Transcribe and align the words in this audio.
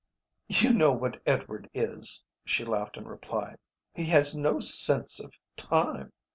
"You 0.47 0.73
know 0.73 0.93
what 0.93 1.21
Edward 1.27 1.69
is," 1.75 2.23
she 2.43 2.65
laughed 2.65 2.97
in 2.97 3.05
reply, 3.07 3.57
"he 3.93 4.05
has 4.07 4.35
no 4.35 4.59
sense 4.59 5.19
of 5.19 5.35
time. 5.55 6.11